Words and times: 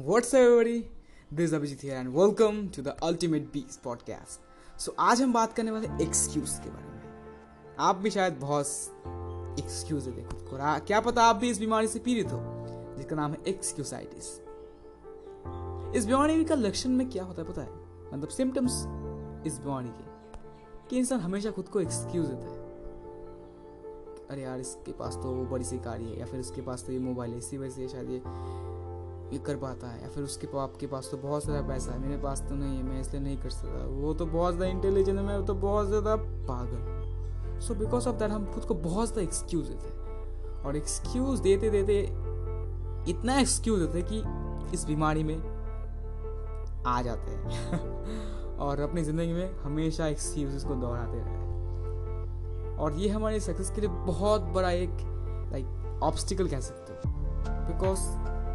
Up, 0.00 0.04
everybody? 0.04 0.82
This 1.34 1.46
is 1.46 1.52
Abhijit 1.52 1.80
here 1.80 1.94
and 1.94 2.08
welcome 2.14 2.70
to 2.70 2.82
the 2.86 2.92
Ultimate 3.08 3.44
Beast 3.54 3.82
podcast. 3.86 4.40
आज 4.98 5.22
हम 5.22 5.32
बात 5.32 5.52
करने 5.52 5.70
वाले 5.70 6.04
एक्सक्यूज 6.04 6.50
के 6.50 6.70
बारे 6.70 6.84
में। 6.84 7.02
आप 7.78 7.96
भी 7.96 8.10
शायद 8.10 8.34
बहुत 8.34 8.66
एक्सक्यूज 9.58 10.04
देते 10.04 10.22
खुद 10.22 10.48
को 10.50 10.84
क्या 10.86 11.00
पता 11.00 11.22
आप 11.22 11.36
भी 11.36 11.50
इस 11.50 11.58
बीमारी 11.58 11.88
से 11.88 11.98
पीड़ित 11.98 12.26
हो, 12.26 12.38
जिसका 12.96 13.16
नाम 13.16 13.30
है 13.30 13.38
एक्सक्यूसाइटिस 13.48 14.40
इस 15.96 16.06
बीमारी 16.06 16.44
का 16.44 16.54
लक्षण 16.54 16.90
में 16.90 17.10
क्या 17.10 17.24
होता 17.24 17.42
है 17.42 17.48
पता 17.48 17.62
है? 17.62 17.70
मतलब 18.14 18.28
सिम्टम्स 18.28 18.72
इस 19.46 19.58
बीमारी 19.58 19.88
के। 19.88 20.04
कि 20.88 20.98
इंसान 20.98 21.20
हमेशा 21.20 21.50
खुद 21.50 21.68
को 21.68 21.80
एक्सक्यूज 21.80 22.26
देता 22.26 22.46
है। 22.46 22.66
अरे 24.30 24.42
यार, 24.42 24.60
इसके 24.60 24.92
पास 24.92 25.14
तो 25.14 25.30
वो 25.30 25.44
बड़ी 25.44 25.64
सी 25.64 25.78
गाड़ी 25.78 26.04
है, 26.04 26.18
या 26.18 26.26
फिर 26.26 26.40
इसके 26.40 26.60
पास 26.60 26.84
तो 26.84 26.92
ये 26.92 26.98
मोबाइल 26.98 27.32
है, 27.32 27.38
इसी 27.38 27.58
वजह 27.58 27.70
से 27.70 27.88
शायद 27.88 28.10
ये 28.10 28.22
ये 29.32 29.38
कर 29.38 29.56
पाता 29.56 29.86
है, 29.86 30.02
या 30.02 30.08
फिर 30.08 30.24
उसके 30.24 30.46
पाप 30.46 30.76
के 30.80 30.86
पास 30.86 31.08
तो 31.10 31.16
बहुत 31.16 31.44
सारा 31.44 31.60
पैसा 31.68 31.92
है। 31.92 31.98
मेरे 31.98 32.16
पास 32.16 32.40
तो 32.40 32.54
नहीं 32.54 32.76
है, 32.76 32.82
मैं 32.82 33.00
इसलिए 33.00 33.22
नहीं 33.22 33.36
कर 33.36 33.50
सकता। 33.50 33.84
वो 33.86 34.14
तो 34.14 34.26
बहुत 34.26 34.54
ज़्यादा 34.54 34.70
इंटेलिजेंट 34.72 35.18
है, 35.18 35.24
मैं 35.24 35.44
तो 35.46 35.54
बहुत 35.54 35.86
ज़्यादा 35.86 36.16
पागल 36.16 37.60
सो 37.60 37.74
बिकॉज़ 37.74 38.08
ऑफ़ 38.08 38.16
दैट 38.16 38.30
हम 38.30 38.46
खुद 38.46 38.64
को 38.64 38.74
बहुत 38.74 39.08
ज़्यादा 39.08 39.22
एक्सक्यूज 39.22 39.66
देते 39.66 39.86
हैं। 39.86 40.62
और 40.62 40.76
एक्सक्यूज 40.76 41.40
देते 41.40 41.70
देते, 41.70 42.00
इतना 43.10 43.38
एक्सक्यूज 43.38 43.80
देते 43.80 44.02
कि 44.12 44.22
इस 44.74 44.84
बीमारी 44.84 45.24
में 45.24 45.36
आ 46.86 47.00
जाते 47.02 47.30
हैं। 47.30 48.56
और 48.58 48.80
अपनी 48.80 49.02
ज़िंदगी 49.02 49.32
में 49.32 49.58
हमेशा 49.62 50.06
एक्सक्यूज 50.06 50.64
को 50.64 50.74
दोहराते 50.74 51.18
रहे। 51.18 51.44
और 52.76 52.94
ये 52.94 53.08
हमारे 53.08 53.40
सक्सेस 53.40 53.70
के 53.70 53.80
लिए 53.80 53.90
बहुत 53.90 54.42
बड़ा 54.54 54.70
एक 54.70 54.90
लाइक 55.52 56.00
ऑब्स्टिकल 56.02 56.48
कह 56.48 56.60
सकते 56.60 56.92
हो। 56.92 57.14
बिकॉज़ 57.66 58.00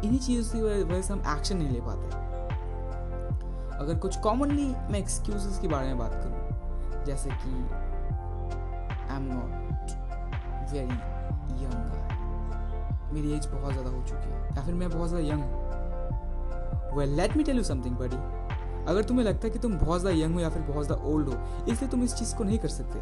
इन्हीं 0.04 0.18
चीज़ों 0.18 0.52
की 0.52 0.60
वजह 0.62 1.02
से 1.02 1.12
हम 1.12 1.22
एक्शन 1.28 1.56
नहीं 1.56 1.70
ले 1.70 1.80
पाते। 1.80 2.20
अगर 3.76 3.98
कुछ 3.98 4.16
कॉमनली 4.20 4.66
मैं 4.90 4.98
एक्सक्यूजेस 4.98 5.58
के 5.58 5.68
बारे 5.68 5.86
में 5.86 5.98
बात 5.98 6.14
करूँ, 6.14 7.04
जैसे 7.06 7.30
कि 7.32 7.50
I 9.02 9.16
am 9.16 9.24
not 9.24 9.50
very 10.72 10.98
young 11.64 11.82
मेरी 13.12 13.32
एज 13.32 13.46
बहुत 13.46 13.72
ज़्यादा 13.72 13.90
हो 13.90 14.02
चुकी 14.02 14.28
है, 14.28 14.56
या 14.56 14.62
फिर 14.64 14.74
मैं 14.74 14.90
बहुत 14.90 15.08
ज़्यादा 15.08 15.26
यंग 15.26 15.42
हूँ। 15.42 16.96
Well 16.96 17.10
let 17.16 17.36
me 17.36 17.44
tell 17.44 17.56
you 17.56 17.62
something 17.64 17.96
buddy 17.96 18.16
अगर 18.90 19.02
तुम्हें 19.04 19.24
लगता 19.26 19.46
है 19.46 19.50
कि 19.50 19.58
तुम 19.58 19.76
बहुत 19.78 20.00
ज़्यादा 20.00 20.18
यंग 20.18 20.34
हो 20.34 20.40
या 20.40 20.48
फिर 20.50 20.62
बहुत 20.62 20.86
ज़्यादा 20.86 21.04
ओल्ड 21.04 21.28
हो, 21.28 21.34
इसलिए 21.68 21.90
तुम 21.90 22.02
इस 22.04 22.14
चीज़ 22.14 22.34
को 22.36 22.44
नहीं 22.44 22.58
कर 22.58 22.68
सकते। 22.70 23.00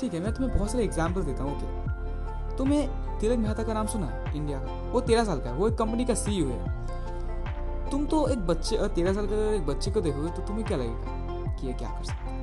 ठीक 0.00 0.14
है, 0.14 0.20
मैं 0.20 0.32
तुम्हें 0.34 0.56
बहुत 0.56 0.70
सारे 0.70 0.84
एग्ज़ाम्पल 0.84 1.22
देता 1.22 1.42
हूँ 1.44 1.56
ओके 1.56 2.56
तुम्हें 2.56 2.88
तिलक 3.20 3.38
मेहता 3.38 3.62
का 3.62 3.74
नाम 3.74 3.86
सुना 3.86 4.06
है, 4.06 4.36
इंडिया 4.36 4.58
का। 4.58 4.90
वो 4.90 5.00
तेरह 5.00 5.24
साल 5.24 5.40
का 5.40 5.50
है, 5.50 5.56
वो 5.56 5.68
एक 5.68 5.74
कंपनी 5.74 6.04
का 6.04 6.14
सीईओ 6.14 6.48
है। 6.48 7.90
तुम 7.90 8.06
तो 8.06 8.26
एक 8.28 8.46
बच्चे 8.46 8.88
तेरह 8.88 9.12
साल 9.12 9.26
का 9.26 9.36
एक 9.54 9.66
बच्चे 9.66 9.90
को 9.90 10.00
देखोगे 10.00 10.30
तो 10.30 10.42
तुम्हें 10.42 10.66
क्या 10.66 10.76
लगेगा 10.76 11.56
कि 11.56 11.66
ये 11.66 11.72
क्या 11.72 11.88
कर 11.90 12.04
सकता 12.04 12.24
है? 12.24 12.36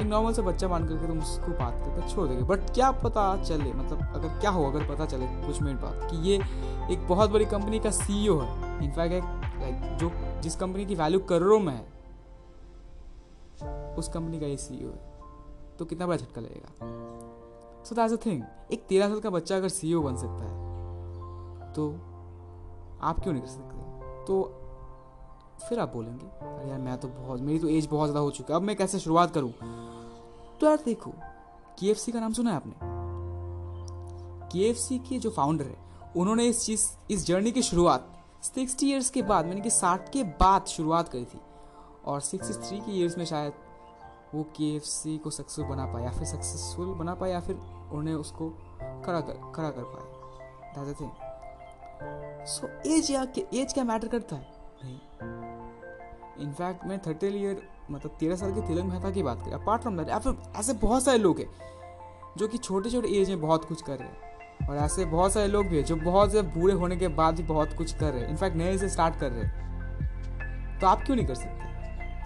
एक 0.00 0.06
नॉर्मल 0.06 0.32
से 0.32 0.42
बच्चा 0.42 0.68
मान 0.68 0.88
करके 0.88 1.06
तुम 1.06 1.18
उसको 1.18 1.52
बात 1.52 1.74
करके 1.76 2.08
छोड़ 2.08 2.26
देगे। 2.28 2.42
बट 2.42 2.70
क्या 2.70 2.90
पता 2.90 3.24
चले 3.42 3.72
मतलब 3.72 4.14
अगर 4.14 4.28
क्या 4.40 4.50
हो 4.50 4.64
अगर 4.64 4.88
पता 4.88 5.06
चले, 5.06 5.26
कुछ 5.46 5.60
मिनट 5.62 5.80
बाद, 5.80 6.08
कि 6.10 6.16
ये 6.28 6.36
एक 6.92 7.06
बहुत 7.08 7.30
बड़ी 7.30 7.44
कंपनी 7.44 7.78
का 7.78 7.90
सीईओ 7.90 8.38
है। 8.40 8.84
इनफैक्ट 8.84 9.14
एक 9.14 9.24
लाइक 9.60 9.96
जो 9.98 10.10
जिस 10.40 10.56
कंपनी 10.56 10.86
की 10.86 10.94
वैल्यू 10.94 11.20
करोड़ों 11.20 11.60
में 11.60 11.74
है, 11.74 11.86
उस 13.94 14.08
कंपनी 14.08 14.40
का 14.40 14.46
ये 14.46 14.56
सीईओ 14.56 14.88
है। 14.88 15.10
तो 15.78 15.84
कितना 15.84 16.06
बड़ा 16.06 16.16
झटका 16.16 16.40
लगेगा? 16.40 17.01
सो 17.84 17.94
दैट्स 17.94 18.12
अ 18.14 18.16
थिंग 18.26 18.42
एक 18.72 18.84
तेरह 18.86 19.08
साल 19.08 19.20
का 19.20 19.30
बच्चा 19.30 19.56
अगर 19.56 19.68
सी 19.68 19.94
बन 19.96 20.16
सकता 20.16 20.44
है 20.44 21.72
तो 21.72 21.90
आप 23.02 23.20
क्यों 23.20 23.32
नहीं 23.32 23.42
कर 23.42 23.48
सकते? 23.48 24.24
तो 24.24 24.42
फिर 25.68 25.80
आप 25.80 25.92
बोलेंगे, 25.92 26.26
अरे 26.26 26.68
यार, 26.70 26.78
मैं 26.78 26.96
तो 26.98 27.08
बहुत, 27.08 27.40
मेरी 27.40 27.58
तो 27.58 27.68
एज 27.68 27.86
बहुत 27.86 28.10
ज़्यादा 28.10 28.20
हो 28.20 28.30
चुकी 28.30 28.52
है। 28.52 28.56
अब 28.56 28.62
मैं 28.62 28.76
कैसे 28.76 28.98
शुरुआत 28.98 29.30
करूँ? 29.30 29.52
तो 30.60 30.66
यार 30.66 30.82
देखो 30.84 31.12
के 31.78 31.94
का 32.12 32.20
नाम 32.20 32.32
सुना 32.32 32.50
है 32.50 32.56
आपने? 32.56 32.74
के 34.52 34.98
के 34.98 35.18
जो 35.18 35.30
फाउंडर 35.30 35.64
है, 35.64 35.76
उन्होंने 36.16 36.46
इस 36.46 36.64
चीज़, 36.66 36.86
इस 37.10 37.26
जर्नी 37.26 37.52
की 37.52 37.62
शुरुआत 37.62 38.08
सिक्सटी 38.44 38.86
ईयर्स 38.86 39.10
के 39.10 39.22
बाद 39.22 39.46
मैंने 39.46 39.60
कि 39.60 39.70
साठ 39.70 40.08
के 40.12 40.22
बाद 40.40 40.66
शुरुआत 40.66 41.08
करी 41.08 41.24
थी। 41.24 41.40
और 42.04 42.20
सिक्सटी 42.20 42.54
थ्री 42.68 42.78
के 42.78 42.92
ईयर्स 42.92 43.18
में 43.18 43.24
शायद 43.24 43.52
वो 44.34 44.42
के 44.60 45.18
को 45.18 45.30
सक्सेसफुल 45.30 45.64
बना 45.66 45.86
पाया 45.86 46.04
या 46.04 46.10
फिर 46.10 46.24
सक्सेसफुल 46.24 46.94
बना 46.94 47.14
पाया 47.14 47.32
या 47.32 47.40
फिर 47.40 47.56
उन्हें 47.92 48.14
उसको 48.14 48.48
खड़ा 49.04 49.20
कर 49.20 49.52
खड़ा 49.54 49.70
कर 49.70 49.82
पाए 49.84 50.04
दैट्स 50.76 51.00
थिंग 51.00 51.10
सो 52.46 52.68
एज 52.88 53.10
या 53.10 53.26
एज 53.54 53.72
क्या 53.72 53.84
मैटर 53.84 54.08
करता 54.08 54.36
है? 54.36 54.46
नहीं। 54.84 54.98
इनफैक्ट 56.44 56.84
मैं 56.86 56.98
थर्टी 56.98 57.26
ईयर 57.26 57.62
मतलब 57.90 58.16
तेरह 58.20 58.36
साल 58.36 58.54
के 58.54 58.60
तिलक 58.60 58.84
मेहता 58.84 59.10
की 59.10 59.22
बात 59.22 59.42
करें। 59.42 59.52
अपार्ट 59.52 59.82
फ्रॉम 59.82 59.96
दैट 59.96 60.08
या 60.08 60.18
फिर 60.18 60.36
ऐसे 60.56 60.72
बहुत 60.72 61.04
सारे 61.04 61.18
लोग 61.18 61.38
हैं, 61.38 61.48
जो 62.38 62.48
कि 62.48 62.58
छोटे 62.58 62.90
छोटे 62.90 63.08
एज 63.20 63.28
में 63.28 63.40
बहुत 63.40 63.64
कुछ 63.64 63.82
कर 63.82 63.98
रहे 63.98 64.08
हैं। 64.08 64.68
और 64.68 64.76
ऐसे 64.76 65.04
बहुत 65.04 65.32
सारे 65.32 65.48
लोग 65.48 65.66
भी 65.66 65.76
हैं, 65.76 65.84
जो 65.84 65.96
बहुत 65.96 66.30
ज़्यादा 66.30 66.48
बूढ़े 66.48 66.74
होने 66.74 66.96
के 66.96 67.08
बाद 67.08 67.36
भी 67.36 67.42
बहुत 67.42 67.72
कुछ 67.76 67.92
कर 67.92 68.12
रहे 68.12 68.22
हैं। 68.22 68.28
इनफैक्ट 68.28 68.56
नए 68.56 68.78
से 68.78 68.88
स्टार्ट 68.88 69.16
कर 69.16 69.30
रहे 69.30 69.44
हैं। 69.44 70.78
तो 70.80 70.86
आप 70.86 71.02
क्यों 71.02 71.16
नहीं 71.16 71.26
कर 71.26 71.34
सकते? 71.34 71.71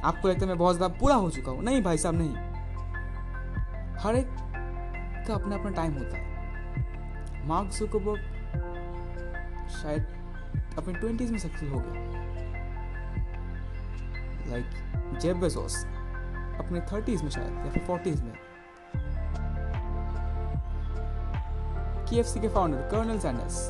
आपको 0.07 0.29
लगता 0.29 0.41
है 0.41 0.49
मैं 0.49 0.59
बहुत 0.59 0.77
ज़्यादा 0.77 0.95
पूरा 0.99 1.15
हो 1.15 1.31
चुका 1.31 1.53
हूँ? 1.53 1.63
नहीं 1.65 1.83
भाई 1.83 1.99
साहब, 1.99 2.15
नहीं। 2.15 2.35
हर 4.01 4.17
एक 4.17 4.29
का 5.29 5.35
अपना 5.35 5.57
अपना 5.57 5.71
टाइम 5.73 5.93
होता 5.93 6.17
है। 6.17 7.45
मार्क 7.47 7.71
जुकरबर्ग 7.71 8.21
शायद 9.73 10.07
अपने 10.79 10.95
ट्वेंटीज 10.95 11.31
में 11.31 11.39
सक्सेस 11.39 11.71
हो 11.71 11.79
गया। 11.79 12.05
लाइक 14.51 15.19
जेब 15.21 15.37
बेजोस 15.37 15.85
अपने 16.59 16.81
थर्टीज 16.93 17.23
में 17.23 17.31
शायद, 17.31 17.53
या 17.57 17.71
फिर 17.71 17.83
फोर्टीज 17.87 18.23
में। 18.23 18.33
केएफसी 22.09 22.41
के 22.41 22.49
फाउंडर 22.49 22.89
कर्नल 22.91 23.19
सैंडर्स 23.19 23.69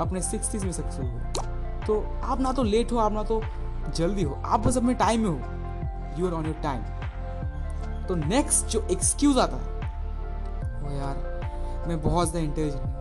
अपने 0.00 0.22
सिक्सटीज 0.22 0.64
में 0.64 0.72
सक्सेसफुल 0.72 1.06
हुए 1.06 1.86
तो 1.86 2.00
आप 2.24 2.40
ना 2.40 2.52
तो 2.52 2.62
लेट 2.62 2.92
हो, 2.92 2.98
आप 2.98 3.12
ना 3.12 3.22
तो 3.22 3.42
जल्दी 3.90 4.22
हो, 4.22 4.34
आप 4.34 4.60
बस 4.60 4.76
अपने 4.76 4.94
टाइम 4.94 5.20
में 5.20 5.28
हो। 5.30 5.53
You 6.18 6.26
are 6.26 6.32
on 6.32 6.46
your 6.46 6.56
time 6.62 6.82
तो 8.06 8.14
नेक्स्ट 8.16 8.66
जो 8.66 8.86
एक्सक्यूज 8.92 9.38
आता 9.38 9.56
है, 9.56 9.62
वो 10.82 10.90
यार, 10.90 11.16
मैं 11.88 12.00
बहुत 12.02 12.30
ज़्यादा 12.30 12.46
इंटेलिजेंट 12.46 12.82
हूँ। 12.84 12.92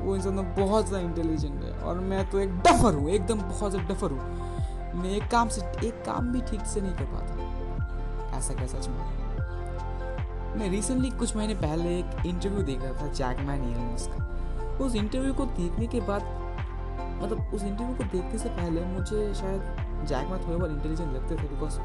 वो 0.00 0.14
इंसान 0.16 0.36
तो 0.36 0.42
बहुत 0.62 0.86
ज़्यादा 0.88 1.04
इंटेलिजेंट 1.06 1.62
है 1.64 1.72
और 1.72 1.98
मैं 2.00 2.28
तो 2.30 2.38
एक 2.38 2.56
डफर 2.58 2.94
हूँ, 2.94 3.08
एकदम 3.10 3.40
बहुत 3.40 3.70
ज़्यादा 3.70 3.94
डफर 3.94 4.10
हूँ। 4.10 4.20
मैं 4.94 5.10
एक 5.10 5.28
काम 5.30 5.48
से, 5.48 5.60
एक 5.86 6.02
काम 6.06 6.32
भी 6.32 6.40
ठीक 6.40 6.64
से 6.66 6.80
नहीं 6.80 6.92
कर 6.92 7.04
पाता। 7.04 8.36
ऐसा 8.38 8.54
कैसा 8.54 8.80
चुना 8.80 9.04
में? 10.56 10.68
रिसेंटली 10.70 11.10
कुछ 11.10 11.36
महीने 11.36 11.54
पहले 11.56 11.98
एक 11.98 12.26
इंटरव्यू 12.26 12.62
देख 12.62 12.82
रहा 12.82 12.92
था 12.92 13.12
जैकमैन 13.12 13.64
इयरन्स 13.64 14.06
का। 14.06 14.84
उस 14.84 14.94
इंटरव्यू 14.94 15.34
को 15.34 15.44
देखने 15.46 15.86
के 15.86 16.00
बाद 16.00 16.22
मतलब 17.22 17.50
उस 17.54 17.62
इंटरव्यू 17.62 17.94
को 17.94 18.04
देखने 18.04 18.38
से 18.38 18.48
पहले 18.48 18.84
मुझे 18.86 19.32
शायद 19.34 19.79
जैक 20.02 20.28
में 20.28 20.38
थोड़े 20.40 20.56
बहुत 20.56 20.70
इंटेलिजेंट 20.70 21.12
लगते 21.14 21.36
थे 21.36 21.48
बिकॉज़ 21.48 21.78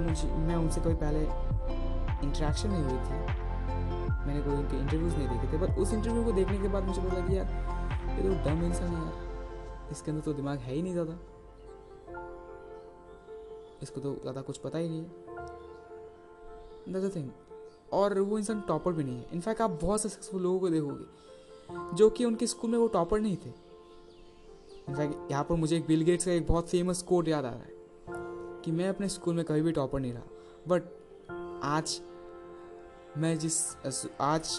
मुझे, 0.00 0.28
मैं 0.28 0.56
उनसे 0.56 0.80
कभी 0.80 0.94
पहले 0.96 1.20
इंट्रैक्शन 2.26 2.68
नहीं 2.70 2.82
हुई 2.82 2.98
थी। 2.98 3.16
मैंने 4.26 4.40
कोई 4.42 4.54
उनके 4.54 4.76
इंटरव्यूज़ 4.76 5.16
नहीं 5.16 5.28
देखे 5.28 5.52
थे। 5.52 5.58
बट 5.58 5.78
उस 5.78 5.92
इंटरव्यू 5.92 6.24
को 6.24 6.32
देखने 6.32 6.58
के 6.58 6.68
बाद 6.68 6.84
मुझे 6.84 7.00
पता 7.02 7.16
लगा 7.16 7.32
यार, 7.34 7.46
ये 8.16 8.22
तो 8.22 8.34
डम 8.44 8.64
इंसान 8.64 8.88
है 8.88 9.02
यार। 9.02 9.88
इसके 9.92 10.10
अंदर 10.10 10.24
तो 10.24 10.32
दिमाग 10.32 10.58
है 10.58 10.74
ही 10.74 10.82
नहीं 10.82 10.92
ज़्यादा। 10.92 11.18
इसको 13.82 14.00
तो 14.00 14.14
ज़्यादा 14.14 14.40
कुछ 14.40 14.58
पता 14.58 14.78
ही 14.78 14.88
नहीं 14.88 15.00
है। 15.00 15.08
थिंग 17.10 17.30
और 17.92 18.18
वो 18.20 18.38
इंसान 18.38 18.60
टॉपर 18.68 18.92
भी 18.92 19.04
नहीं 19.04 19.16
है। 19.16 19.26
इनफैक्ट 19.32 19.60
आप 19.60 19.78
बहुत 19.82 20.00
सक्सेसफुल 20.00 20.42
लोगों 20.42 20.58
को 20.60 20.68
देखोगे, 20.68 21.96
जो 21.96 22.10
कि 22.10 22.24
उनके 22.24 22.46
स्कूल 22.46 22.70
में 22.70 22.78
वो 22.78 22.86
टॉपर 22.88 23.20
नहीं 23.20 23.36
थे। 23.36 23.50
इनफैक्ट 24.90 25.30
यहाँ 25.30 25.44
पर 25.44 25.54
मुझे 25.54 25.76
एक 25.76 25.86
बिल 25.86 26.02
गेट्स 26.02 26.24
का 26.24 26.32
एक 26.32 26.46
बहुत 26.46 26.68
फ़ेमस 26.68 27.02
कोड 27.02 27.28
याद 27.28 27.44
आ 27.44 27.50
रहा 27.50 27.60
है 27.60 28.62
कि 28.62 28.72
मैं 28.72 28.88
अपने 28.88 29.08
स्कूल 29.08 29.34
में 29.34 29.44
कभी 29.44 29.62
भी 29.62 29.72
टॉपर 29.72 30.00
नहीं 30.00 30.12
रहा। 30.12 30.22
बट 30.68 30.82
आज 31.64 32.00
मैं 33.18 33.38
जिस, 33.38 33.58
आज 34.20 34.58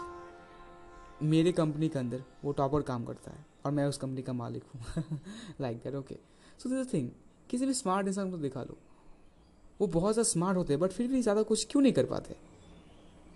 मेरे 1.24 1.52
कंपनी 1.52 1.90
के 1.90 2.00
अंदर 2.00 2.24
वो 2.44 2.52
टॉपर 2.54 2.82
काम 2.82 3.06
करता 3.06 3.32
है 3.32 3.46
और 3.66 3.72
मैं 3.72 3.86
उस 3.86 3.98
कंपनी 3.98 4.22
का 4.22 4.34
मालिक 4.34 4.64
हूँ। 4.66 5.20
Like 5.62 5.78
that 5.78 5.96
okay 5.96 6.16
so 6.60 6.70
this 6.70 6.94
thing 6.94 7.10
किसी 7.50 7.66
भी 7.66 7.74
स्मार्ट 7.74 8.08
इंसान 8.08 8.32
को 8.32 8.38
दिखा 8.38 8.64
लो। 8.64 8.78
वो 9.80 9.88
बहुत 9.90 10.14
ज़्यादा 10.14 10.30
स्मार्ट 10.30 10.58
होते 10.58 10.74
हैं 10.74 10.80
बट 10.82 10.92
फिर 10.92 11.08
भी 11.08 11.22
ज़्यादा 11.22 11.42
कुछ 11.44 11.68
क्यों 11.72 11.82
नहीं 11.84 11.94
कर 11.94 12.06
पाते? 12.06 12.36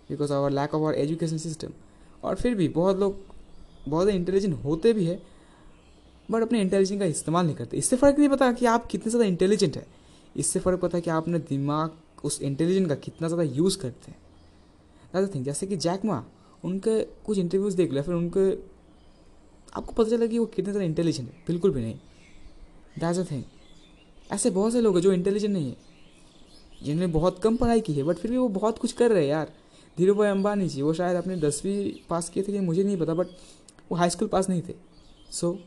Because 0.09 0.33
our 0.33 0.51
lack 0.51 0.73
of 0.75 0.81
our 0.81 0.93
education 0.95 1.37
system 1.37 1.73
और 2.23 2.35
फिर 2.35 2.55
भी 2.55 2.67
बहुत 2.71 2.99
लोग, 2.99 3.15
बहुत 3.87 4.03
ज़्यादा 4.03 4.11
इंटेलिजेंट 4.11 4.63
होते 4.63 4.93
भी 4.93 5.05
है 5.05 5.21
बट 6.31 6.41
अपने 6.41 6.61
इंटेलिजेंस 6.61 6.99
का 6.99 7.05
इस्तेमाल 7.05 7.45
नहीं 7.45 7.55
करते। 7.55 7.77
इससे 7.77 7.95
फ़र्क 7.95 8.19
नहीं 8.19 8.29
पता 8.29 8.51
कि 8.51 8.65
आप 8.65 8.85
कितने 8.85 9.09
ज़्यादा 9.09 9.25
इंटेलिजेंट 9.25 9.77
है। 9.77 9.85
इससे 10.35 10.59
फ़र्क 10.59 10.79
पता 10.79 10.99
कि 10.99 11.09
आप 11.09 11.23
अपने 11.23 11.39
दिमाग 11.39 12.25
उस 12.25 12.41
इंटेलिजेंट 12.41 12.87
का 12.89 12.95
कितना 12.97 13.27
ज़्यादा 13.27 13.43
यूज़ 13.45 13.77
करते 13.79 14.11
हैं। 14.11 14.17
दैट 15.13 15.33
थिंग 15.35 15.45
जैसे 15.45 15.67
कि 15.67 15.77
जैक 15.77 16.05
मा 16.05 16.23
उनके 16.63 17.01
कुछ 17.25 17.37
इंटरव्यूज़ 17.37 17.77
देख 17.77 17.91
लिया 17.91 18.03
फिर 18.03 18.15
उनके 18.15 18.49
आपको 19.71 19.91
पता 19.93 20.09
चला 20.09 20.25
कि 20.25 20.39
वो 20.39 20.45
कितने 20.45 20.71
ज़्यादा 20.71 20.85
इंटेलिजेंट 20.85 21.29
है। 21.29 21.43
बिल्कुल 21.47 21.71
भी 21.71 21.81
नहीं। 21.81 21.95
दैट्स 22.99 23.19
अ 23.19 23.23
थिंग 23.31 23.43
ऐसे 24.31 24.49
बहुत 24.49 24.73
से 24.73 24.81
लोग 24.81 24.95
हैं 24.95 25.01
जो 25.03 25.11
इंटेलिजेंट 25.13 25.53
नहीं 25.53 25.69
है। 25.69 25.93
जिन्होंने 26.83 27.11
बहुत 27.13 27.39
कम 27.39 27.55
पढ़ाई 27.57 27.81
की 27.81 27.93
है 27.93 28.03
बट 28.03 28.17
फिर 28.17 28.31
भी 28.31 28.37
वो 28.37 28.47
बहुत 28.49 28.77
कुछ 28.79 28.91
कर 28.93 29.11
रहे 29.11 29.23
हैं 29.23 29.29
यार। 29.29 29.51
धीरू 29.97 30.13
भाई 30.15 30.29
अंबानी 30.29 30.67
जी 30.69 30.81
वो 30.81 30.93
शायद 30.93 31.17
अपने 31.17 31.35
दसवीं 31.37 31.91
पास 32.09 32.29
किए 32.29 32.43
थे 32.43 32.51
कि 32.51 32.59
मुझे 32.59 32.83
नहीं 32.83 32.97
पता 32.97 33.13
बट 33.13 33.27
वो 33.91 33.97
हाई 33.97 34.09
स्कूल 34.09 34.27
पास 34.27 34.49
नहीं 34.49 34.61
थे। 34.61 34.73
सो 35.31 35.51
so, 35.51 35.59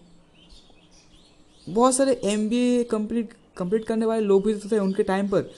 बहुत 1.69 1.95
सारे 1.95 2.21
M 2.25 2.49
B 2.49 2.59
A 2.71 2.83
complete 2.91 3.33
complete 3.57 3.85
करने 3.85 4.07
वाले 4.07 4.25
लोग 4.27 4.45
भी 4.45 4.55
तो 4.55 4.69
थे 4.71 4.79
उनके 4.79 5.03
टाइम 5.03 5.29
पर। 5.29 5.51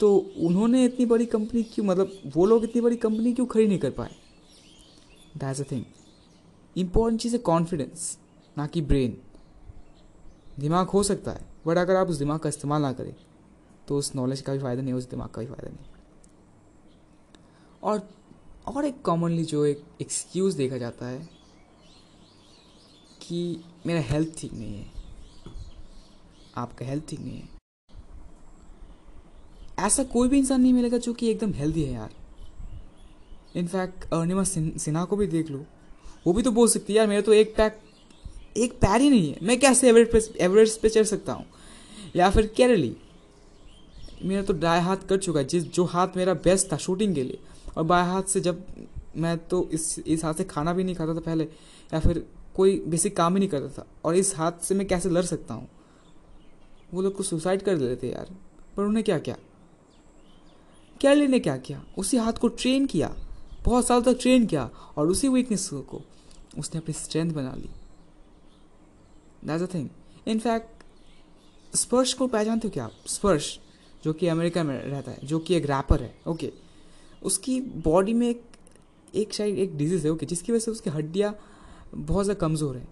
तो 0.00 0.16
उन्होंने 0.38 0.84
इतनी 0.84 1.06
बड़ी 1.06 1.26
कंपनी 1.26 1.62
क्यों 1.64 1.84
मतलब 1.86 2.32
वो 2.36 2.46
लोग 2.46 2.64
इतनी 2.64 2.80
बड़ी 2.82 2.96
कंपनी 2.96 3.32
क्यों 3.32 3.46
खड़ी 3.46 3.66
नहीं 3.66 3.78
कर 3.78 3.90
पाए? 3.90 4.10
दैट्स 5.36 5.60
अ 5.60 5.64
थिंग 5.70 5.84
इंपॉर्टेंट 6.76 7.20
चीज़ 7.20 7.32
है 7.34 7.38
कॉन्फिडेंस 7.42 8.18
ना 8.56 8.66
कि 8.66 8.82
ब्रेन 8.82 9.16
दिमाग 10.58 10.86
हो 10.86 11.02
सकता 11.02 11.30
है 11.30 11.46
बट 11.66 11.78
अगर 11.78 11.96
आप 11.96 12.08
उस 12.08 12.16
दिमाग 12.16 12.38
का 12.40 12.48
इस्तेमाल 12.48 12.82
ना 12.82 12.92
करें 12.92 13.14
तो 13.88 13.96
उस 13.98 14.14
नॉलेज 14.16 14.40
का 14.40 14.52
भी 14.52 14.58
फ़ायदा 14.58 14.82
नहीं, 14.82 14.94
उस 14.94 15.08
दिमाग 15.10 15.28
का 15.28 15.40
भी 15.40 15.46
फ़ायदा 15.46 15.68
नहीं। 15.68 15.86
और 17.82 18.08
और 18.68 18.84
एक 18.84 19.00
कॉमनली 19.02 19.44
जो 19.44 19.64
एक 19.64 19.82
एक्सक्यूज़ 20.00 20.56
देखा 20.56 20.78
जाता 20.78 21.06
है 21.06 21.18
कि 23.22 23.60
मेरा 23.86 24.00
हेल्थ 24.00 24.38
ठीक 24.38 24.52
नहीं 24.52 24.76
है। 24.76 24.97
आपका 26.58 26.86
हेल्थ 26.86 27.08
ठीक 27.08 27.20
नहीं 27.20 27.38
है। 27.38 27.48
ऐसा 29.78 30.02
कोई 30.02 30.28
भी 30.28 30.38
इंसान 30.38 30.60
नहीं 30.60 30.72
मिलेगा 30.72 30.98
जो 30.98 31.12
कि 31.12 31.30
एकदम 31.30 31.52
हेल्दी 31.52 31.82
है 31.82 31.92
यार। 31.92 32.14
इनफैक्ट 33.56 34.04
अर्निमा 34.12 34.44
सिन्हा 34.44 35.04
को 35.04 35.16
भी 35.16 35.26
देख 35.26 35.50
लो। 35.50 35.64
वो 36.26 36.32
भी 36.32 36.42
तो 36.42 36.50
बोल 36.50 36.68
सकती 36.68 36.92
है, 36.92 36.96
यार, 36.98 37.06
मेरा 37.06 37.20
तो 37.20 37.32
एक 37.32 37.54
पैक 37.56 37.78
एक 38.56 38.72
पैर 38.74 39.00
ही 39.00 39.10
नहीं 39.10 39.32
है। 39.32 39.38
मैं 39.42 39.58
कैसे 39.60 39.88
एवरेस्ट 39.88 40.32
पे 40.32 40.44
एवरेज 40.44 40.76
पे 40.78 40.88
चढ़ 40.88 41.04
सकता 41.04 41.32
हूँ? 41.32 41.44
या 42.16 42.30
फिर 42.30 42.46
केरली 42.46 42.96
मेरा 44.24 44.42
तो 44.42 44.52
डाय 44.52 44.80
हाथ 44.80 44.96
कर 45.08 45.16
चुका 45.16 45.40
है। 45.40 45.46
जिस, 45.46 45.64
जो 45.64 45.84
हाथ 45.84 46.16
मेरा 46.16 46.34
बेस्ट 46.34 46.72
था 46.72 46.76
शूटिंग 46.76 47.14
के 47.14 47.22
लिए। 47.22 47.38
और 47.76 47.84
बाएँ 47.84 48.06
हाथ 48.06 48.22
से 48.22 48.40
जब 48.40 48.64
मैं 49.16 49.36
तो 49.38 49.68
इस 49.72 49.98
इस 49.98 50.24
हाथ 50.24 50.34
से 50.34 50.44
खाना 50.44 50.72
भी 50.72 50.84
नहीं 50.84 50.94
खाता 50.94 51.14
था 51.14 51.20
पहले, 51.20 51.44
या 51.94 52.00
फिर 52.00 52.24
कोई 52.54 52.78
बेसिक 52.86 53.16
काम 53.16 53.34
ही 53.34 53.38
नहीं 53.38 53.48
करता 53.48 53.68
था, 53.78 53.86
और 54.04 54.14
इस 54.14 54.36
हाथ 54.36 54.52
से 54.62 54.74
मैं 54.74 54.86
कैसे 54.86 55.10
लड़ 55.10 55.22
सकता 55.22 55.54
हूँ? 55.54 55.68
वो 56.94 57.02
लोग 57.02 57.16
को 57.16 57.22
सुसाइड 57.22 57.62
कर 57.62 57.76
देते 57.76 58.08
यार। 58.08 58.34
पर 58.76 58.82
उन्हें 58.82 59.04
क्या 59.04 59.18
क्या? 59.18 59.36
कैरली 61.00 61.26
ने 61.26 61.38
क्या 61.40 61.56
किया? 61.56 61.82
उसी 61.98 62.16
हाथ 62.16 62.32
को 62.32 62.48
ट्रेन 62.48 62.86
किया। 62.86 63.14
बहुत 63.64 63.86
साल 63.86 64.02
तक 64.02 64.18
ट्रेन 64.20 64.46
किया 64.46 64.68
और 64.96 65.08
उसी 65.08 65.28
वीकनेस 65.28 65.68
को 65.72 66.00
उसने 66.58 66.80
अपनी 66.80 66.94
स्ट्रेंथ 66.94 67.32
बना 67.32 67.54
ली। 67.54 67.70
That's 69.44 69.62
a 69.62 69.74
thing 69.74 69.88
in fact 70.26 71.76
Sparsh 71.76 72.12
को 72.14 72.26
पहचानते 72.26 72.68
हो 72.68 72.72
क्या 72.72 72.84
आप? 72.84 72.92
स्पर्श 73.06 73.58
जो 74.04 74.12
कि 74.12 74.28
अमेरिका 74.28 74.62
में 74.64 74.74
रहता 74.80 75.10
है, 75.10 75.18
जो 75.24 75.38
कि 75.38 75.54
एक 75.54 75.66
रैपर 75.66 76.02
है 76.02 76.14
ओके. 76.28 76.52
उसकी 77.22 77.60
बॉडी 77.60 78.12
में 78.14 78.28
एक 78.28 78.42
एक 79.14 79.32
शायद 79.34 79.58
एक 79.58 79.76
डिज़ीज़ 79.76 80.06
है 80.06 80.12
ओके 80.12 80.26
जिसकी 80.26 80.52
वजह 80.52 80.60
से 80.60 80.70
उसकी 80.70 80.90
हड्डियाँ 80.90 81.34
बहुत 81.94 82.24
ज़्यादा 82.24 82.40
कमज़ोर 82.40 82.76
हैं। 82.76 82.88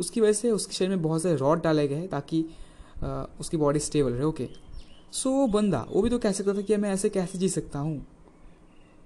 उसकी 0.00 0.20
वजह 0.20 0.32
से 0.32 0.50
उसके 0.50 0.72
शरीर 0.72 0.90
में 0.90 1.02
बहुत 1.02 1.22
सारे 1.22 1.36
रॉड 1.36 1.62
डाले 1.62 1.86
गए 1.88 1.94
हैं 1.94 2.08
ताकि 2.08 2.44
उसकी 3.40 3.56
बॉडी 3.56 3.78
स्टेबल 3.78 4.12
रहे 4.12 4.24
ओके 4.24 4.48
सो 5.12 5.30
वो 5.30 5.46
बंदा, 5.46 5.86
वो 5.90 6.02
भी 6.02 6.10
तो 6.10 6.18
कह 6.18 6.32
सकता 6.32 6.54
था 6.54 6.62
कि 6.62 6.76
मैं 6.76 6.90
ऐसे 6.92 7.08
कैसे 7.08 7.38
जी 7.38 7.48
सकता 7.48 7.78
हूँ? 7.78 8.06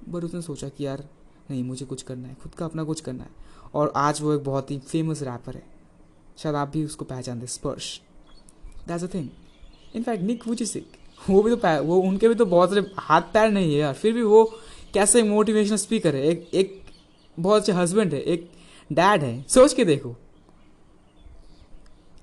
बट 0.09 0.25
उसने 0.25 0.41
सोचा 0.43 0.69
कि 0.69 0.87
यार, 0.87 1.05
नहीं, 1.51 1.63
मुझे 1.65 1.87
कुछ 1.87 2.03
करना 2.03 2.29
है, 2.29 2.37
खुद 2.43 2.55
का 2.55 2.65
अपना 2.65 2.85
कुछ 2.85 3.01
करना 3.01 3.23
है। 3.23 3.31
और 3.75 3.93
आज 3.97 4.21
वो 4.21 4.33
एक 4.35 4.43
बहुत 4.45 4.71
ही 4.71 4.79
फ़ेमस 4.79 5.23
रैपर 5.23 5.55
है। 5.55 5.63
शायद 6.39 6.57
आप 6.57 6.69
भी 6.69 6.85
उसको 6.85 7.05
पहचान 7.05 7.41
दे 7.41 7.47
Sparsh 7.47 8.01
that's 8.89 9.05
a 9.05 9.07
thing 9.15 9.29
in fact 9.97 10.25
Nick 10.25 10.47
Vujicic 10.49 10.93
वो 11.31 11.43
भी 11.43 11.57
तो 11.57 11.83
वो 11.85 12.01
उनके 12.01 12.29
भी 12.29 12.35
तो 12.35 12.47
बहुत 12.47 12.71
सारे 12.71 12.85
हाथ 12.99 13.23
पैर 13.33 13.51
नहीं 13.51 13.73
है 13.75 13.79
यार। 13.81 13.95
फिर 13.95 14.13
भी 14.13 14.23
वो 14.23 14.45
कैसे 14.95 15.23
मोटिवेशनल 15.23 15.77
स्पीकर 15.77 16.17
है? 16.17 16.23
एक 16.23 16.51
एक 16.55 16.81
बहुत 17.37 17.61
अच्छे 17.61 17.73
हस्बैंड 17.73 18.15
है, 18.15 18.21
एक 18.21 18.51
डैड 18.91 19.23
है। 19.23 19.45
सोच 19.49 19.75
के 19.75 19.85
देखो। 19.85 20.15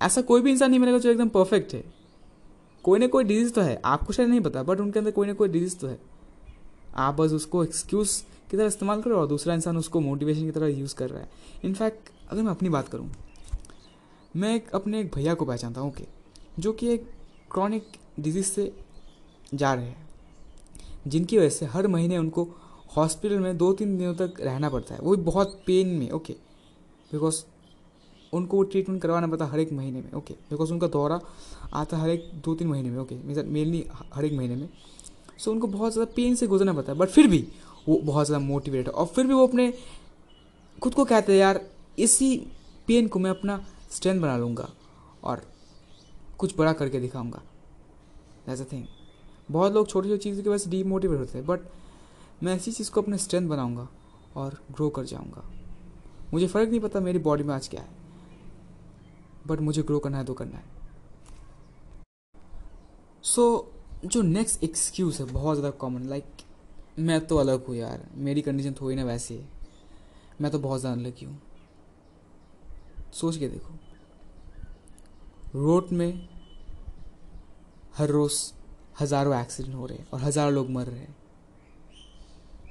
ऐसा 0.02 0.22
कोई 0.22 0.42
भी 0.42 0.52
इंसान 0.52 0.70
नहीं 0.70 0.80
मिलेगा 0.80 0.98
जो 0.98 1.10
एकदम 1.12 1.30
परफेक्ट 1.30 1.74
है। 1.74 1.84
कोई 2.86 3.00
ना 3.00 3.08
कोई 3.08 3.24
डिज़ीज़ 3.24 3.54
तो 3.54 3.62
है। 3.62 3.80
आपको 3.86 4.14
शायद 4.14 4.30
नहीं 4.30 4.42
पता 4.42 4.64
बट 4.64 4.80
उनके 4.80 5.00
अंदर 5.00 5.12
कोई 5.12 5.28
ना 5.28 5.34
कोई 5.34 5.50
डिज़ीज़ 5.50 5.78
तो 5.78 5.88
है। 5.88 6.00
आप 6.96 7.16
बस 7.16 7.32
उसको 7.32 7.64
एक्सक्यूज 7.64 8.16
की 8.52 8.58
तरह 8.58 8.66
इस्तेमाल 8.66 9.02
करो 9.02 9.18
और 9.18 9.28
दूसरा 9.28 9.54
इंसान 9.54 9.78
उसको 9.78 10.00
मोटिवेशन 10.00 10.46
की 10.46 10.52
तरह 10.52 10.68
यूज़ 10.70 10.96
कर 10.96 11.10
रहा 11.10 11.22
है। 11.22 11.30
इनफैक्ट 11.66 12.10
अगर 12.30 12.42
मैं 12.42 12.52
अपनी 12.52 12.70
बात 12.70 12.90
करूँ, 12.90 13.10
मैं 14.36 14.56
एक, 14.56 14.70
अपने 14.70 15.00
एक 15.02 15.12
भैया 15.16 15.34
को 15.34 15.46
पहचानता 15.46 15.82
हूँ 15.82 15.90
ओके 15.90 16.06
जो 16.60 16.72
कि 16.74 16.94
एक 16.94 17.10
क्रॉनिक 17.52 17.92
डिज़ीज़ 18.20 18.46
से 18.46 18.72
जा 19.54 19.74
रहे 19.74 19.86
हैं, 19.86 20.08
जिनकी 21.08 21.38
वजह 21.38 21.50
से 21.50 21.66
हर 21.66 21.88
महीने 21.88 22.18
उनको 22.18 22.48
हॉस्पिटल 22.96 23.40
में 23.40 23.58
दो 23.58 23.72
तीन 23.74 23.98
दिनों 23.98 24.14
तक 24.16 24.42
रहना 24.42 24.70
पड़ता 24.70 24.94
है। 24.96 25.00
वो 25.02 25.16
भी 25.16 25.24
बहुत 25.24 25.62
पेन 25.68 25.88
में 25.90 26.10
ओके 26.12 26.34
बिकॉज़ 27.12 27.44
उनको 28.34 28.58
वो 28.58 28.64
ट्रीटमेंट 28.64 29.02
करवाना 29.02 29.28
पड़ता 29.28 29.46
हर 29.46 29.60
एक 29.60 29.72
महीने 29.74 30.02
में 30.02 30.12
ओके 30.14 30.34
बिकॉज़ 30.50 30.72
उनका 30.74 30.88
दौरा 30.88 31.20
आता 31.74 31.98
हर 31.98 32.10
एक 32.10 32.30
दो 32.46 32.54
तीन 32.56 32.68
महीने 32.68 32.90
में 32.90 32.98
ओके 33.00 33.16
मेनली 33.44 33.86
हर 34.14 34.26
एक 34.26 34.34
महीने 34.34 34.56
में। 34.56 34.70
सो 35.38 35.52
उनको 35.52 35.68
बहुत 35.68 35.94
ज़्यादा 35.94 36.12
पेन 36.16 36.36
से 36.36 36.48
गुजरना 36.48 36.74
पड़ता 36.74 36.92
है 36.92 36.98
बट 36.98 37.10
फिर 37.10 37.28
भी 37.28 37.48
वो 37.88 37.98
बहुत 37.98 38.26
ज़्यादा 38.26 38.46
मोटिवेट 38.46 38.88
है। 38.88 38.94
और 38.94 39.06
फिर 39.06 39.28
भी 39.28 39.34
वो 39.34 39.48
अपने 39.48 39.74
खुद 40.78 40.94
को 40.94 41.06
कहते 41.06 41.32
हैं, 41.32 41.40
यार, 41.40 41.62
इसी 42.00 42.38
पेन 42.88 43.08
को 43.08 43.20
मैं 43.20 43.30
अपना 43.30 43.64
स्ट्रेंथ 43.92 44.22
बना 44.22 44.38
लूँगा 44.38 44.70
और 45.24 45.42
कुछ 46.40 46.58
बड़ा 46.58 46.74
करके 46.74 47.00
दिखाऊँगा। 47.00 47.42
दैट्स 48.48 48.62
अ 48.62 48.66
थिंग 48.72 48.86
बहुत 49.52 49.74
लोग 49.74 49.88
छोटी 49.90 50.10
छोटी 50.10 50.24
चीज़ों 50.24 50.44
की 50.44 50.50
वजह 50.50 50.58
से 50.58 50.70
डीमोटिवेट 50.70 51.20
होते 51.20 51.38
हैं 51.38 51.46
बट 51.48 51.60
मैं 52.44 52.56
ऐसी 52.56 52.72
चीज़ 52.72 52.92
को 52.92 53.02
अपने 53.02 53.18
स्ट्रेंथ 53.18 53.48
बनाऊँगा 53.50 53.88
और 54.36 54.58
ग्रो 54.72 54.90
कर 54.90 55.06
जाऊँगा। 55.06 55.44
मुझे 56.34 56.48
फ़र्क 56.48 56.70
नहीं 56.70 56.80
पता 56.80 57.00
मेरी 57.00 57.20
बॉडी 57.20 57.44
में 57.44 57.54
आज 57.56 57.68
क्या 57.68 57.82
है। 57.82 57.98
बट 59.48 59.60
मुझे 59.60 59.82
ग्रो 59.84 60.00
करना 60.00 60.18
है 60.18 60.26
तो 60.26 60.34
करना 60.34 60.58
है। 60.58 60.64
सो 63.24 63.42
so, 64.04 64.08
जो 64.08 64.22
नेक्स्ट 64.22 64.64
एक्सक्यूज़ 64.64 65.22
है 65.22 65.32
बहुत 65.32 65.58
ज़्यादा 65.58 65.78
कॉमन 65.78 66.04
लाइक 66.10 66.26
मैं 67.00 67.20
तो 67.28 67.38
अलग 67.38 67.66
हूँ 67.66 67.76
यार 67.76 68.08
मेरी 68.18 68.42
कंडीशन 68.42 68.74
थोड़ी 68.82 68.96
ना 68.96 69.04
वैसी 69.04 69.36
है। 69.36 69.48
मैं 70.42 70.52
तो 70.52 70.60
बहुत 70.60 70.80
ज़्यादा 70.80 71.02
अलग 71.02 71.24
हूँ। 71.24 71.40
सोच 73.14 73.38
के 73.38 73.48
देखो। 73.48 73.74
रोड 75.56 75.92
में 75.92 76.28
हर 77.98 78.10
रोज़ 78.10 78.42
हज़ारों 79.02 79.36
एक्सीडेंट 79.36 79.76
हो 79.76 79.86
रहे 79.86 79.98
हैं 79.98 80.08
और 80.14 80.20
हज़ारों 80.22 80.54
लोग 80.54 80.70
मर 80.70 80.88
रहे 80.88 81.00
हैं। 81.00 81.16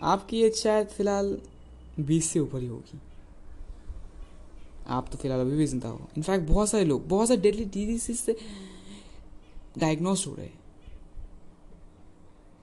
आपकी 0.04 0.42
एज 0.42 0.54
शायद 0.56 0.88
फ़िलहाल 0.88 1.36
बीस 2.00 2.30
से 2.30 2.40
ऊपर 2.40 2.60
ही 2.60 2.66
होगी। 2.66 3.00
आप 4.88 5.08
तो 5.12 5.18
फ़िलहाल 5.18 5.40
अभी 5.40 5.56
भी 5.56 5.66
ज़िंदा 5.66 5.88
हो। 5.88 6.08
इनफैक्ट 6.16 6.46
बहुत 6.48 6.68
सारे 6.68 6.84
लोग, 6.84 7.06
बहुत 7.08 7.28
सारे 7.28 7.40
डेडली 7.40 7.64
डिज़ीज़ 7.66 8.16
से 8.16 8.36
डायग्नोज 9.78 10.24
हो 10.26 10.34
रहे 10.34 10.46
हैं। 10.46 10.58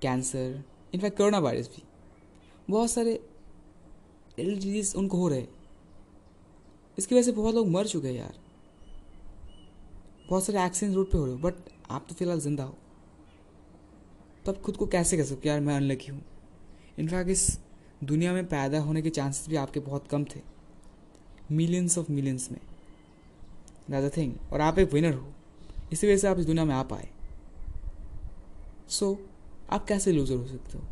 कैंसर 0.01 0.63
इनफैक्ट 0.93 1.17
कोरोना 1.17 1.39
वायरस 1.39 1.67
भी। 1.67 1.83
बहुत 2.69 2.91
सारे 2.91 3.13
डेडली 4.37 4.55
डिज़ीज़ 4.55 4.95
उनको 4.97 5.17
हो 5.17 5.27
रहे 5.27 5.45
इसकी 6.97 7.15
वजह 7.15 7.23
से 7.23 7.31
बहुत 7.31 7.55
लोग 7.55 7.67
मर 7.67 7.87
चुके 7.87 8.07
हैं 8.07 8.15
यार। 8.15 8.33
बहुत 10.29 10.43
सारे 10.43 10.63
एक्सीडेंट 10.65 10.95
रोड 10.95 11.11
पे 11.11 11.17
हो 11.17 11.25
रहे 11.25 11.33
हो 11.33 11.39
बट 11.39 11.55
आप 11.91 12.05
तो 12.09 12.15
फ़िलहाल 12.15 12.39
ज़िंदा 12.39 12.63
हो। 12.63 12.75
तब 14.45 14.61
खुद 14.61 14.77
को 14.77 14.85
कैसे 14.87 15.17
कह 15.17 15.23
सकते 15.23 15.49
यार, 15.49 15.59
मैं 15.59 15.75
अनलकी 15.75 16.11
हूँ। 16.11 16.21
इनफैक्ट 16.99 17.29
इस 17.29 17.47
दुनिया 18.03 18.33
में 18.33 18.45
पैदा 18.47 18.79
होने 18.79 19.01
के 19.01 19.09
चांसेस 19.09 19.49
भी 19.49 19.55
आपके 19.55 19.79
बहुत 19.81 20.07
कम 20.07 20.23
थे। 20.25 20.39
मिलियंस 21.51 21.97
ऑफ़ 21.97 22.11
मिलियंस 22.11 22.51
में। 22.51 22.59
दैट 23.91 24.13
द 24.13 24.17
थिंग 24.17 24.33
और 24.53 24.61
आप 24.61 24.79
एक 24.79 24.93
विनर 24.93 25.13
हो। 25.13 25.33
इसी 25.91 26.07
वजह 26.07 26.17
से 26.17 26.27
आप 26.27 26.39
इस 26.39 26.45
दुनिया 26.45 26.65
में 26.65 26.75
आ 26.75 26.83
पाए। 26.83 27.09
सो 28.89 29.11
so, 29.13 29.17
आप 29.69 29.85
कैसे 29.85 30.11
लूजर 30.11 30.35
हो 30.35 30.47
सकते 30.47 30.77
हो? 30.77 30.83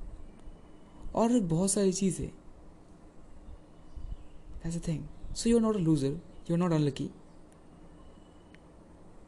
और 1.16 1.40
बहुत 1.40 1.72
सारी 1.72 1.94
चीज़ें। 1.94 2.28
That's 4.64 4.84
a 4.84 4.88
thing 4.88 5.04
so 5.36 5.50
you 5.50 5.58
are 5.58 5.62
not 5.62 5.76
a 5.76 5.80
loser 5.80 6.08
you 6.08 6.52
are 6.52 6.58
not 6.58 6.72
unlucky 6.72 7.10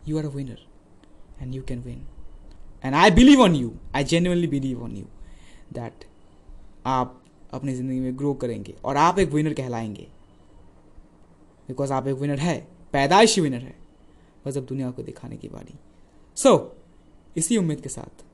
you 0.10 0.14
are 0.14 0.26
a 0.26 0.32
winner. 0.36 0.58
And 1.42 1.56
you 1.56 1.62
can 1.70 1.80
win. 1.86 2.02
And 2.84 2.96
i 2.96 3.16
believe 3.16 3.40
on 3.40 3.56
you. 3.62 3.70
I 3.96 4.02
genuinely 4.04 4.50
believe 4.50 4.82
on 4.82 4.92
you 4.96 5.06
that 5.78 6.06
आप 6.86 7.24
अपनी 7.52 7.74
ज़िंदगी 7.76 8.00
में 8.00 8.18
grow 8.18 8.34
करेंगे। 8.34 8.76
और 8.86 8.98
आप 8.98 9.20
एक 9.20 9.30
winner 9.30 9.54
कहलाएँगे। 9.54 10.08
Because 11.68 11.94
आप 11.94 12.08
एक 12.08 12.16
विनर 12.16 12.40
है 12.40 12.68
पैदाइशी 12.94 13.42
विनर 13.42 13.62
है। 13.62 13.78
बस 14.46 14.58
अब 14.58 14.66
दुनिया 14.66 14.92
को 14.92 15.04
दिखाने 15.04 15.38
की 15.38 15.48
बारी। 15.48 15.76
सो 16.36 16.50
so, 16.50 17.38
इसी 17.38 17.58
उम्मीद 17.58 17.82
के 17.82 17.90
साथ 17.90 18.26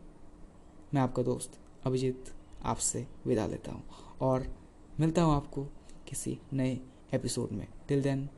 मैं 0.94 1.02
आपका 1.02 1.24
दोस्त 1.24 1.60
अभिजीत 1.84 2.26
आपसे 2.64 3.08
विदा 3.26 3.48
लेता 3.48 3.72
हूँ। 3.72 3.84
और 4.22 4.56
मिलता 5.00 5.24
हूँ 5.24 5.36
आपको 5.36 5.64
किसी 6.08 6.40
नए 6.54 6.80
एपिसोड 7.14 7.52
में। 7.52 7.68
टिल 7.88 8.02
देन 8.02 8.30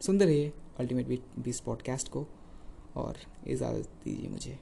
सुनते 0.00 0.24
रहिए 0.24 0.52
अल्टीमेट 0.78 1.22
बीस 1.38 1.60
पॉडकास्ट 1.60 2.08
को। 2.08 2.26
और 2.96 3.16
इजाज़त 3.46 3.88
दीजिए 4.04 4.28
मुझे। 4.28 4.58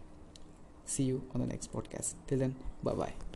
See 0.87 1.05
you 1.05 1.23
on 1.37 1.41
the 1.41 1.49
next 1.49 1.71
podcast 1.71 2.29
till 2.29 2.39
then 2.39 2.55
bye 2.85 2.95
bye 2.95 3.28